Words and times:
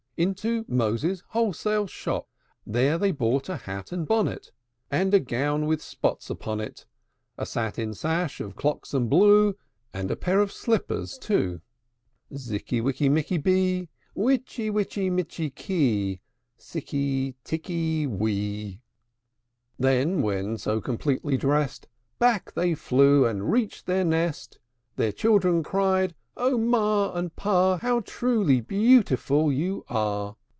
Into 0.17 0.65
Moses' 0.67 1.23
wholesale 1.29 1.87
shop: 1.87 2.27
There 2.63 2.99
they 2.99 3.11
bought 3.11 3.49
a 3.49 3.55
hat 3.57 3.91
and 3.91 4.07
bonnet, 4.07 4.51
And 4.91 5.11
a 5.15 5.19
gown 5.19 5.65
with 5.65 5.81
spots 5.81 6.29
upon 6.29 6.59
it, 6.59 6.85
A 7.39 7.45
satin 7.47 7.95
sash 7.95 8.39
of 8.39 8.55
Cloxam 8.55 9.07
blue, 9.09 9.55
And 9.91 10.11
a 10.11 10.15
pair 10.15 10.39
of 10.39 10.51
slippers 10.51 11.17
too. 11.17 11.61
Zikky 12.33 12.81
wikky 12.83 13.09
mikky 13.09 13.39
bee, 13.41 13.89
Witchy 14.13 14.69
witchy 14.69 15.09
mitchy 15.09 15.49
kee, 15.49 16.21
Sikky 16.55 17.33
tikky 17.43 18.05
wee! 18.05 18.73
VII. 18.73 18.79
Then, 19.79 20.21
when 20.21 20.55
so 20.59 20.79
completely 20.81 21.35
dressed, 21.35 21.87
Back 22.19 22.53
they 22.53 22.75
flew, 22.75 23.25
and 23.25 23.51
reached 23.51 23.87
their 23.87 24.05
nest. 24.05 24.59
Their 24.97 25.11
children 25.13 25.63
cried, 25.63 26.13
"O 26.37 26.57
ma 26.57 27.11
and 27.13 27.35
pa! 27.35 27.77
How 27.77 27.99
truly 27.99 28.61
beautiful 28.61 29.51
you 29.51 29.83
are!" 29.89 30.37